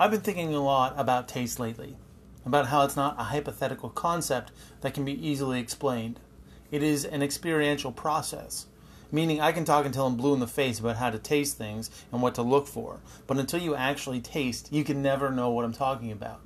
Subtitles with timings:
[0.00, 1.96] I've been thinking a lot about taste lately,
[2.46, 6.20] about how it's not a hypothetical concept that can be easily explained.
[6.70, 8.66] It is an experiential process,
[9.10, 11.90] meaning I can talk until I'm blue in the face about how to taste things
[12.12, 15.64] and what to look for, but until you actually taste, you can never know what
[15.64, 16.42] I'm talking about.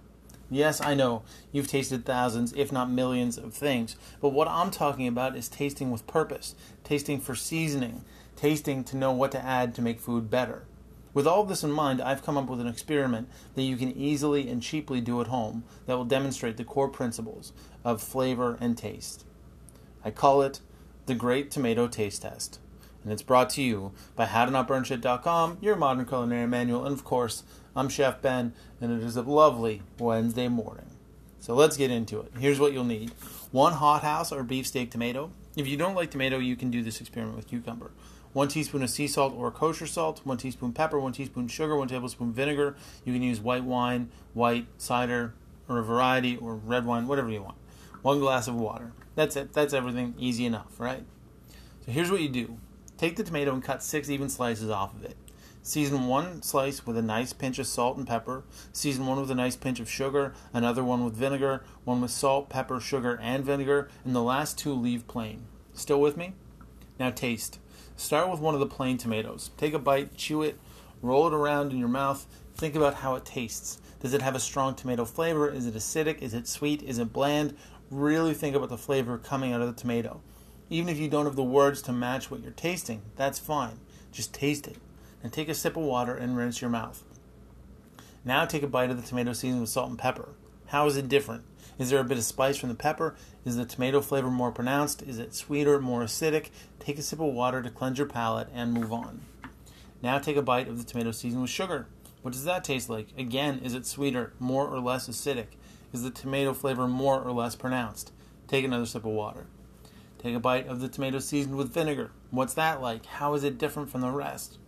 [0.48, 5.06] Yes, I know you've tasted thousands, if not millions, of things, but what I'm talking
[5.06, 8.02] about is tasting with purpose, tasting for seasoning,
[8.34, 10.64] tasting to know what to add to make food better.
[11.14, 13.92] With all of this in mind, I've come up with an experiment that you can
[13.92, 17.52] easily and cheaply do at home that will demonstrate the core principles
[17.84, 19.24] of flavor and taste.
[20.04, 20.60] I call it
[21.06, 22.60] the Great Tomato Taste Test,
[23.04, 27.44] and it's brought to you by HowToNotBurnShit.com, your modern culinary manual, and of course,
[27.76, 30.86] I'm Chef Ben, and it is a lovely Wednesday morning.
[31.40, 32.32] So let's get into it.
[32.38, 33.10] Here's what you'll need
[33.50, 35.30] one hothouse or beefsteak tomato.
[35.56, 37.90] If you don't like tomato, you can do this experiment with cucumber.
[38.32, 41.88] 1 teaspoon of sea salt or kosher salt, 1 teaspoon pepper, 1 teaspoon sugar, 1
[41.88, 42.76] tablespoon vinegar.
[43.04, 45.34] You can use white wine, white cider,
[45.68, 47.56] or a variety, or red wine, whatever you want.
[48.02, 48.92] 1 glass of water.
[49.14, 49.52] That's it.
[49.52, 50.14] That's everything.
[50.18, 51.04] Easy enough, right?
[51.84, 52.58] So here's what you do
[52.96, 55.16] take the tomato and cut six even slices off of it.
[55.64, 58.42] Season one slice with a nice pinch of salt and pepper.
[58.72, 60.34] Season one with a nice pinch of sugar.
[60.52, 61.64] Another one with vinegar.
[61.84, 63.88] One with salt, pepper, sugar, and vinegar.
[64.04, 65.44] And the last two leave plain.
[65.72, 66.34] Still with me?
[66.98, 67.60] Now taste.
[67.96, 69.50] Start with one of the plain tomatoes.
[69.56, 70.58] Take a bite, chew it,
[71.02, 72.26] roll it around in your mouth.
[72.54, 73.80] Think about how it tastes.
[74.00, 75.48] Does it have a strong tomato flavor?
[75.48, 76.20] Is it acidic?
[76.22, 76.82] Is it sweet?
[76.82, 77.56] Is it bland?
[77.90, 80.20] Really think about the flavor coming out of the tomato.
[80.70, 83.78] Even if you don't have the words to match what you're tasting, that's fine.
[84.10, 84.78] Just taste it.
[85.22, 87.04] And take a sip of water and rinse your mouth.
[88.24, 90.30] Now take a bite of the tomato seasoned with salt and pepper.
[90.66, 91.44] How is it different?
[91.82, 93.16] Is there a bit of spice from the pepper?
[93.44, 95.02] Is the tomato flavor more pronounced?
[95.02, 96.50] Is it sweeter, more acidic?
[96.78, 99.22] Take a sip of water to cleanse your palate and move on.
[100.00, 101.88] Now take a bite of the tomato seasoned with sugar.
[102.22, 103.08] What does that taste like?
[103.18, 105.56] Again, is it sweeter, more or less acidic?
[105.92, 108.12] Is the tomato flavor more or less pronounced?
[108.46, 109.46] Take another sip of water.
[110.20, 112.12] Take a bite of the tomato seasoned with vinegar.
[112.30, 113.06] What's that like?
[113.06, 114.58] How is it different from the rest?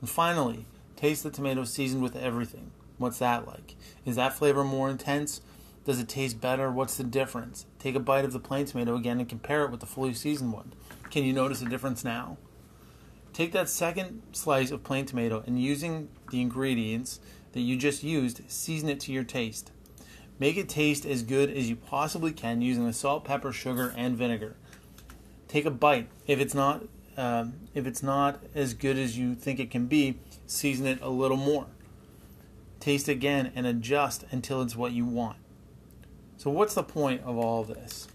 [0.00, 0.64] And finally,
[0.96, 2.70] taste the tomato seasoned with everything.
[2.96, 3.76] What's that like?
[4.06, 5.42] Is that flavor more intense?
[5.84, 6.70] Does it taste better?
[6.70, 7.66] What's the difference?
[7.78, 10.52] Take a bite of the plain tomato again and compare it with the fully seasoned
[10.52, 10.72] one.
[11.10, 12.38] Can you notice a difference now?
[13.32, 17.18] Take that second slice of plain tomato and using the ingredients
[17.52, 19.72] that you just used, season it to your taste.
[20.38, 24.16] Make it taste as good as you possibly can using the salt, pepper, sugar, and
[24.16, 24.56] vinegar.
[25.48, 26.08] Take a bite.
[26.26, 26.84] If it's not
[27.16, 31.10] um, if it's not as good as you think it can be, season it a
[31.10, 31.66] little more.
[32.80, 35.36] Taste again and adjust until it's what you want.
[36.42, 38.08] So, what's the point of all this?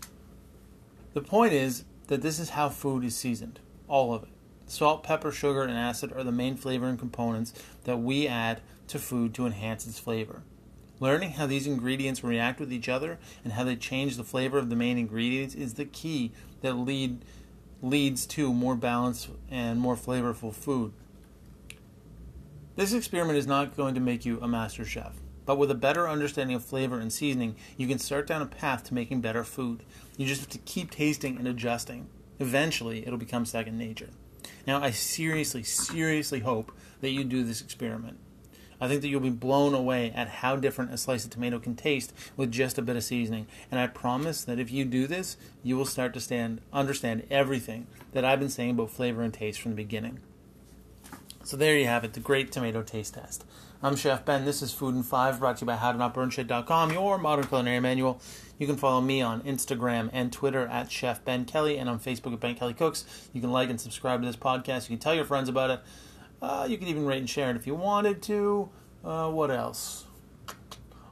[1.13, 4.29] The point is that this is how food is seasoned, all of it.
[4.65, 7.53] Salt, pepper, sugar, and acid are the main flavoring components
[7.85, 10.43] that we add to food to enhance its flavor.
[10.99, 14.69] Learning how these ingredients react with each other and how they change the flavor of
[14.69, 17.23] the main ingredients is the key that lead
[17.81, 20.91] leads to more balanced and more flavorful food.
[22.75, 25.13] This experiment is not going to make you a master chef.
[25.47, 28.83] But with a better understanding of flavor and seasoning, you can start down a path
[28.83, 29.81] to making better food.
[30.17, 32.09] You just have to keep tasting and adjusting.
[32.37, 34.09] Eventually, it'll become second nature.
[34.67, 38.19] Now, I seriously, seriously hope that you do this experiment.
[38.81, 41.75] I think that you'll be blown away at how different a slice of tomato can
[41.75, 43.47] taste with just a bit of seasoning.
[43.71, 47.87] And I promise that if you do this, you will start to stand, understand everything
[48.11, 50.19] that I've been saying about flavor and taste from the beginning.
[51.47, 53.45] So there you have it, the great tomato taste test.
[53.81, 54.43] I'm Chef Ben.
[54.43, 58.19] This is Food and Five, brought to you by HowToNotBurnShit.com, your modern culinary manual.
[58.59, 62.33] You can follow me on Instagram and Twitter at Chef Ben Kelly, and on Facebook
[62.33, 63.29] at Ben Kelly Cooks.
[63.31, 64.89] You can like and subscribe to this podcast.
[64.89, 65.79] You can tell your friends about it.
[66.41, 68.67] Uh, you can even rate and share it if you wanted to.
[69.05, 70.03] Uh, what else?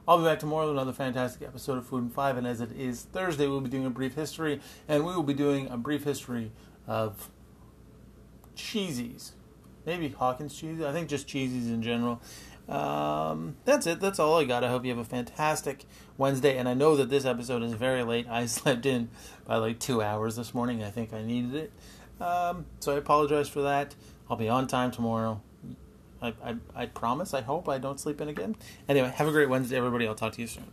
[0.06, 2.72] I'll be back tomorrow with another fantastic episode of Food and Five, and as it
[2.72, 6.04] is Thursday, we'll be doing a brief history, and we will be doing a brief
[6.04, 6.52] history
[6.86, 7.30] of
[8.54, 9.30] cheesies.
[9.86, 10.82] Maybe Hawkins cheese.
[10.82, 12.20] I think just cheesies in general.
[12.68, 14.00] Um, that's it.
[14.00, 14.64] That's all I got.
[14.64, 15.84] I hope you have a fantastic
[16.18, 16.58] Wednesday.
[16.58, 18.26] And I know that this episode is very late.
[18.28, 19.08] I slept in
[19.46, 20.82] by like two hours this morning.
[20.82, 21.72] I think I needed it.
[22.20, 23.94] Um, so I apologize for that.
[24.28, 25.40] I'll be on time tomorrow.
[26.20, 27.34] I, I, I promise.
[27.34, 28.56] I hope I don't sleep in again.
[28.88, 30.08] Anyway, have a great Wednesday, everybody.
[30.08, 30.64] I'll talk to you soon.